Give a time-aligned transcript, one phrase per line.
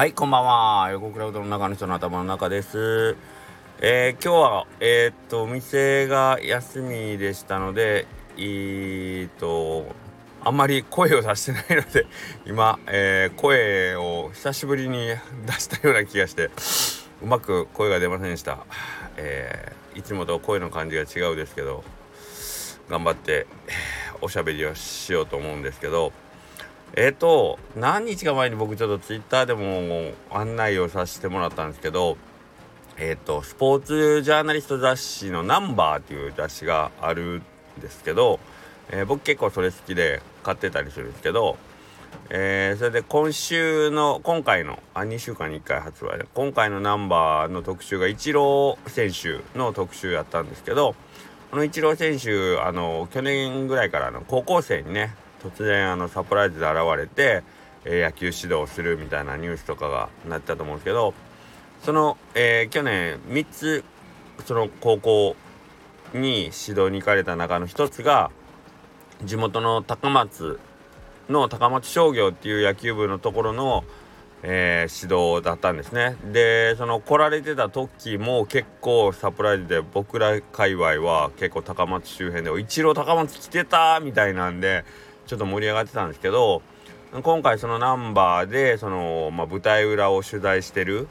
[0.00, 0.88] はい、こんばんは。
[0.92, 3.18] 横倉うどんの中の人の頭の中です。
[3.82, 8.06] えー今日は、えーっと、お店が休みでしたので、
[8.38, 9.94] えーっと、
[10.42, 12.06] あんまり声を出してないので、
[12.48, 15.08] 今、えー声を久しぶりに
[15.44, 16.48] 出したような気がして、
[17.22, 18.56] うまく声が出ませんでした。
[19.18, 21.84] えーいつもと声の感じが違うですけど、
[22.88, 23.46] 頑張って、
[24.22, 26.14] おしゃべりをしようと思うんですけど、
[26.96, 32.16] えっ、と何日か前に僕ちょっとツイッターでも案内をさせてもらったんですけど
[32.98, 37.42] えっ、とスポーツジャーナリスト雑誌の「ナンバーっていう雑誌がある
[37.78, 38.40] んですけど、
[38.90, 41.56] えー僕結構それ好きで買ってたりするんですけど、
[42.28, 50.94] えそれで今週の今回のあ2週間に1回発売で今回のナンバーの特集がイチロー選手の特集やったんですけど
[51.50, 57.42] このイチロー選手あの去年ぐらいからの高校生にね突然あのサプライズで現れて、
[57.84, 61.14] えー野球指導をするみたいなニュースとかがなったと思うんですけど
[61.82, 63.84] その、えー去年3つ
[64.44, 65.36] その高校
[66.14, 68.30] に指導に行かれた中の一つが
[69.24, 70.58] 地元の高松
[71.28, 73.84] の高松商業っていう野球部のところの、
[74.42, 84.84] えー指導だったんですねでその来られてた時も結構サプライズで僕ら界隈は結構高松周辺で「一郎高松来てた!」みたいなんで
[85.30, 86.60] ちょっと盛り上がってたんですけど
[87.22, 91.06] 今回そのナンバーでその、まあ、舞台裏を取材してる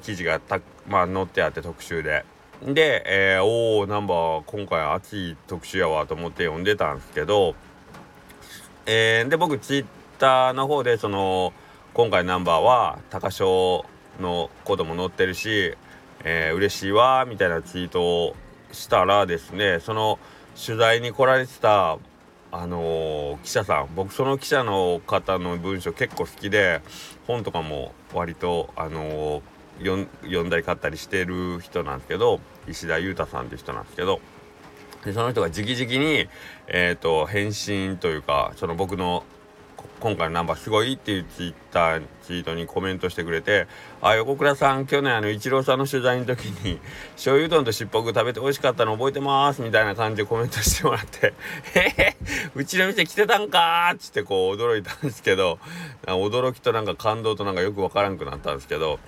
[0.00, 2.24] 記事がた、まあ、載ってあって特集で。
[2.62, 7.54] で、えーおおナンバー今回熱い特集やわと思って読んでたんですけど、
[8.86, 9.86] えーで僕ツイッ
[10.18, 11.52] ターの方でその
[11.92, 13.84] 今回ナンバーは高賞
[14.18, 15.74] のことも載ってるし、
[16.24, 18.36] えー嬉しいわみたいなツイートを
[18.72, 20.18] したらですねその
[20.54, 21.98] 取材に来られてた
[22.52, 23.88] あのー記者さん。
[23.94, 26.82] 僕その記者の方の文章結構好きで
[27.26, 29.42] 本とかも割とあのー
[29.80, 34.20] 読ん読んだり買ったりしてる人なんですけど石田裕太さんっていう人なんですけど
[35.04, 36.28] でその人が直々に、
[36.68, 39.24] えー、と返信というかその僕の
[40.00, 43.66] 今回のナンバーすごいっていうツイッターツイートにコメントしてくれて
[44.00, 46.78] 「あ横倉さん去年あのイチローさんの取材の時に
[47.16, 51.34] 醤油うどんとしっぽく食べて美味しかったの覚えてます」みたいな感じでコメントしてもらって
[51.74, 52.16] 「へへ
[52.54, 55.58] うちの店来てたんか」っつってこう驚いたんですけど
[56.06, 58.98] 驚きとなんか感動となんかよくわからんくなったんですけど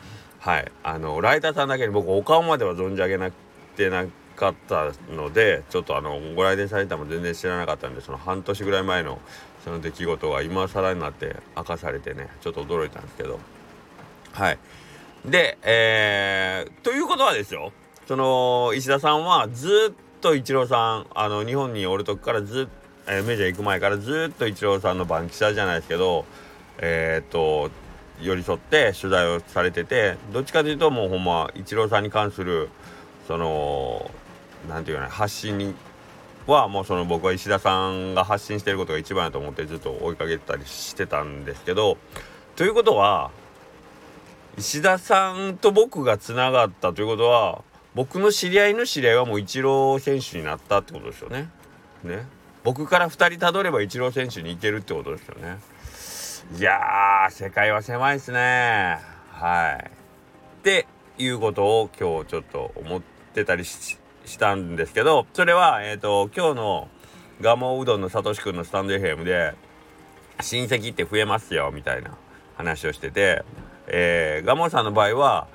[0.41, 0.73] はい。
[0.83, 3.35] あのライターさんだけに僕お顔までは存じ上げなく
[3.77, 9.21] てなかったのでちょっとあのご来店されたも全然知らなかったんでその半年ぐらい前の
[9.65, 13.39] その出来事が今更になって明かされてねちょっと驚いたんですけど。
[14.33, 14.59] はい。
[15.25, 17.73] でえー、ということはですよ。
[18.09, 26.25] その石田さんはずっとイチローさんあの日本におる時からずっとえーメジャー行く前からずっとイチローさんの番記者じゃないですけど
[26.79, 27.71] えーっと
[28.21, 32.69] 寄り添って取材をされててどっちかというともうほんまイチローさんに関する
[33.27, 34.11] その
[34.69, 35.75] なんていうかな発信に
[36.47, 41.99] はもうその僕は石田さんが発信してることが一番だと思ってずっと追いかけてたりしてたんですけど
[42.57, 43.31] ということは
[44.59, 47.63] 石田さんと僕がつながったということは
[47.95, 51.51] 僕の知り合いの知り合いはもうイチロー選手になったってことですよね。
[52.05, 52.27] ね
[52.65, 55.59] 僕から2人たどればイチロー選手に行けるってことですよね。
[56.59, 58.99] いやー世界は狭いですね。
[59.31, 59.87] はい。
[59.87, 60.87] って
[61.19, 63.12] いうことを今日ちょっと思って
[63.45, 63.99] たりし
[64.39, 66.89] たんですけどそれはえっ、と今日の
[67.41, 69.55] ガモうどんのさとしくんのスタンド FM で
[70.41, 72.17] 親戚って増えますよみたいな
[72.57, 73.45] 話をしてて、
[73.89, 75.49] えーガモさんの場合は、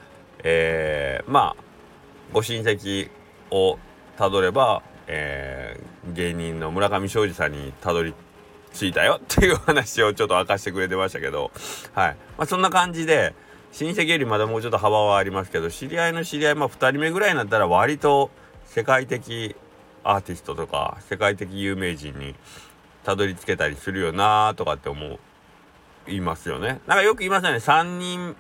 [0.44, 1.64] えーまあ
[2.34, 3.10] ご親戚
[3.52, 3.80] を
[4.18, 8.14] たどれば、えー芸人の村上庄司さんにたどり
[8.74, 11.52] 着いたよっていう話をちょっと明かしてくれてましたけど、
[11.94, 12.16] はい。
[12.38, 13.34] まあ、そんな感じで
[13.72, 18.32] 親戚よりまだもうちょっと幅はありますけど知り合いの知り合い、まあ、2人目ぐらいになったら割と
[18.66, 19.56] 世界的
[20.04, 22.34] アーティストとか世界的有名人に
[23.04, 25.20] たどり着けたりするよなとかって思う
[26.08, 26.80] 言いますよね。
[26.88, 27.58] なんかよく言いますよね。
[27.58, 28.36] 3人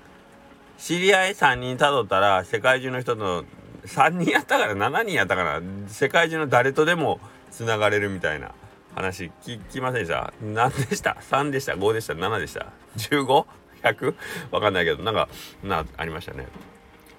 [0.77, 3.43] 知り合い3人たどったら世界中の人と
[3.85, 7.19] 3人やったから7人やったから世界中の誰とでも
[7.51, 8.51] つながれるみたいな。
[8.95, 10.33] 話聞きませんでした？
[10.41, 12.65] 何でした ?3 でした？5でした？7でした
[12.97, 13.45] ？15?
[13.83, 14.15] 100?
[14.51, 15.29] わかんないけどなんか
[15.63, 16.47] なありましたね。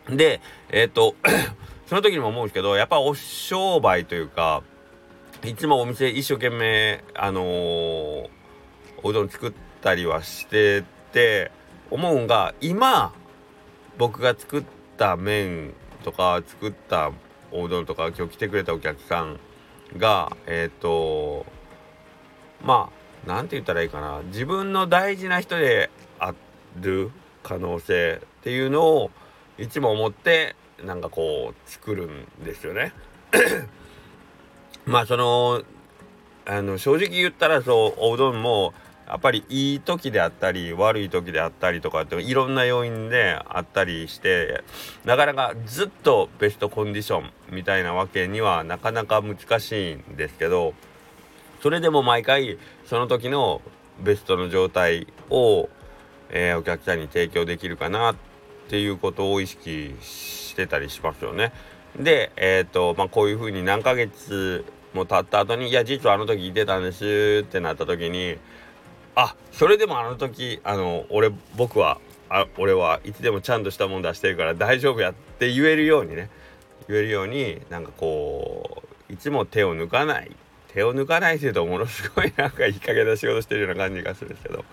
[0.08, 0.40] で
[0.70, 1.14] えっ、と
[1.86, 4.62] その時にも思うんですけどやっぱお商売というか
[5.44, 8.28] いつもお店一生懸命あのー
[9.02, 10.82] おうどん作ったりはして
[11.12, 11.52] て
[11.90, 13.12] 思うんが今
[13.96, 14.64] 僕が作っ
[14.96, 15.72] た麺
[16.04, 17.12] とか作った
[17.52, 19.38] おうどんとか今日来てくれたお客さん
[19.96, 21.46] がえっ、と
[22.62, 22.90] ま
[23.26, 25.90] あなんて言ったらいいかな自分の大事な人で
[26.78, 27.10] る
[27.42, 29.10] 可能性っていうのを
[29.58, 32.92] いつも思ってなんかこう作るんですよね。
[34.86, 35.62] まあその
[36.46, 38.72] あの正直言ったらそうおうどんも
[39.06, 44.62] やっぱりいい時であったり悪い時であったりとかっていろんな要因であったりして
[45.04, 50.74] なかなかずっとベストコンディションみたいなわけにはなかなか難しいんですけど
[51.62, 53.62] それでも毎回その時の
[54.00, 55.68] ベストの状態を、
[56.30, 58.16] えー、お客さんに提供できるかなっ
[58.68, 61.52] ていうことを意識してたりしますよね。
[61.98, 64.64] で、えっ、ー、とまあ、こういうふうに何ヶ月
[64.94, 68.38] も経った後に「いや実はあの時いてたんです」ってなった時に
[69.14, 72.00] あそれでもあの時あの俺僕は
[72.30, 76.30] あ俺はいつでもちゃんとしたもん出してるから大丈夫やって言えるようにね
[76.88, 80.30] 言えるようになんかこういつも手を抜かない
[80.68, 84.64] 手を抜かないっていうとものすごいなんかいい加減な仕事してるような感じがするんですけど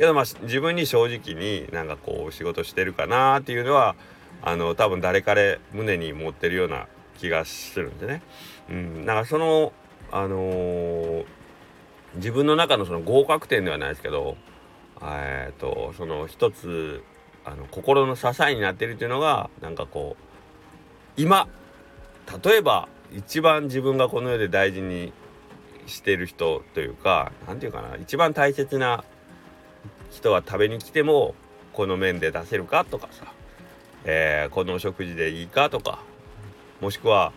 [0.00, 3.94] けどまあ自分に正直になんかこう仕事してるかなっていうのは
[4.42, 6.86] あの多分誰彼胸に持ってるような
[7.18, 8.22] 気がするんでね。
[8.70, 9.72] うん、なんかその
[10.10, 11.24] あのー
[12.16, 14.36] 自分の中のその合格点ではないですけど
[15.00, 17.04] えっとその一つ
[17.44, 21.48] あの心の支えになってるっていうのがなんかこう今
[22.44, 25.12] 例えば一番自分がこの世で大事に
[25.86, 29.04] してる人というか何て言うかな一番大切な
[30.10, 31.34] 人は食べに来ても
[31.72, 33.32] この麺で出せるかとかさ、
[34.04, 36.00] えー、このお食事でいいかとか
[36.80, 37.32] もしくは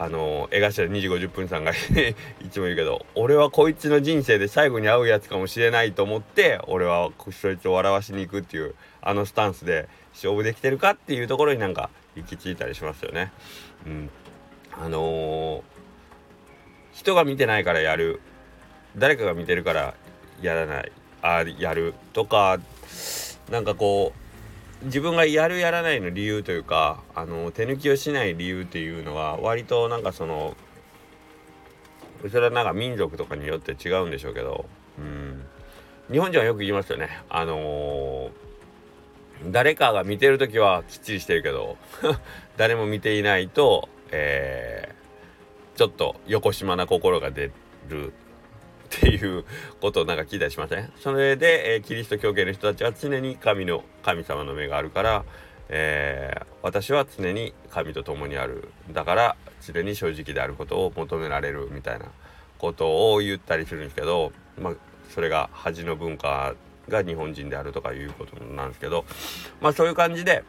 [0.00, 1.72] あの江頭2時50分さんが
[2.40, 13.32] いつも言うけど俺はこいつの人生で最後に会うやつかもしれないと思って俺はそいつを笑わしに行くっていうあのスタンスで勝負できてるかっていうところになんか行き着いたりしますよね。
[13.86, 14.10] うん、
[14.72, 15.62] あのー、
[16.92, 18.20] 人が見てないからやる。
[18.96, 19.94] 誰かが見てるから
[20.42, 20.92] やらない。
[21.22, 22.58] あやるとか
[23.50, 24.12] なんかこ
[24.82, 30.56] う自分がやるやらないの理由というかあの手抜きをしない理由っていうのは割となんかその
[32.30, 34.66] それはなんか民族とかによって違うんでしょうけど、
[34.98, 35.44] うん、
[36.10, 37.08] 日本人はよく言いますよね。
[37.28, 41.76] あのー、誰かが見てる時はきっちりしてるけど
[42.56, 47.52] 誰も見ていないと、えー、ちょっと横島な心が出
[47.88, 48.12] る
[48.96, 49.44] っていう
[49.80, 50.92] ことをなんか聞いたりしません？
[51.00, 55.24] それで、えー、キリスト教系の人たちは常に神の神様の目があるから、
[55.68, 62.06] えー、私は常に神と共にあるだから常に正直であることを求められるみたいな
[62.58, 64.74] ことを言ったりするんですけど、まあ、
[65.10, 66.54] それが恥の文化
[66.88, 69.04] が日本人であるとかいうことなんですけど
[69.60, 70.42] まあそういう感じで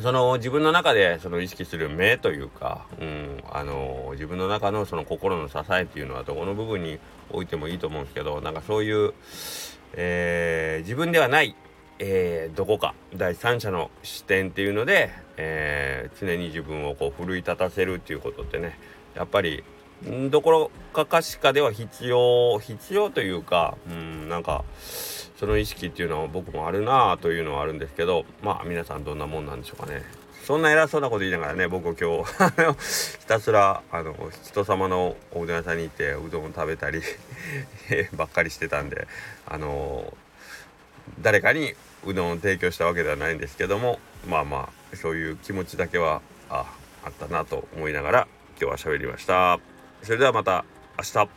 [0.00, 6.98] その自分の中でその意識する目というか、うん、あの自分の中のその心の支えっていうのはどこの部分に
[7.30, 9.14] 置いてもいいと思うんですけどなんかそういう、
[9.92, 11.54] えー、自分ではない、
[12.00, 18.78] えー、どこか第三者の視点っていうので、えー、常に自分をこう奮い立たせるっていうことってね
[19.14, 19.62] やっぱり
[20.30, 24.64] どころかかしかでは必要必要というか、うん、なんか
[25.38, 30.02] その意識っていうのは僕もあるなというのはあるんですけどまあ皆さんどんなもんなんでしょうかね。
[30.44, 32.30] そんな偉そうなこと言いながらね僕今日
[33.18, 34.14] ひたすらあの
[34.44, 37.00] 人様のおうどん屋さんに行ってうどんを食べたり
[38.12, 39.08] ばっかりしてたんで
[39.46, 40.14] あの
[41.20, 41.74] 誰かに
[42.04, 43.98] うどんを提供したわけではないんですけども
[44.28, 46.66] まあまあそういう気持ちだけはあ
[47.04, 48.28] あったなと思いながら
[48.60, 49.58] 今日は喋りました。
[50.02, 50.66] それではまた
[50.98, 51.28] 明日